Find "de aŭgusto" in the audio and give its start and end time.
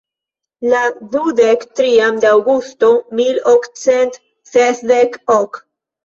2.23-2.89